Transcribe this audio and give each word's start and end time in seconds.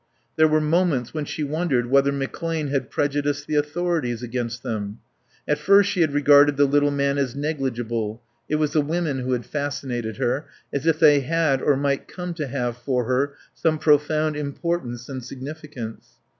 There 0.35 0.47
were 0.47 0.59
moments 0.61 1.13
when 1.13 1.25
she 1.25 1.43
wondered 1.43 1.85
whether 1.91 2.11
McClane 2.11 2.69
had 2.69 2.89
prejudiced 2.89 3.45
the 3.45 3.53
authorities 3.53 4.23
against 4.23 4.63
them. 4.63 4.97
At 5.47 5.59
first 5.59 5.91
she 5.91 6.01
had 6.01 6.11
regarded 6.11 6.57
the 6.57 6.65
little 6.65 6.89
man 6.89 7.19
as 7.19 7.35
negligible; 7.35 8.19
it 8.49 8.55
was 8.55 8.73
the 8.73 8.81
women 8.81 9.19
who 9.19 9.33
had 9.33 9.45
fascinated 9.45 10.17
her, 10.17 10.47
as 10.73 10.87
if 10.87 10.97
they 10.97 11.19
had 11.19 11.61
or 11.61 11.77
might 11.77 12.07
come 12.07 12.33
to 12.33 12.47
have 12.47 12.77
for 12.77 13.03
her 13.05 13.35
some 13.53 13.77
profound 13.77 14.35
importance 14.35 15.07
and 15.07 15.23
significance. 15.23 16.17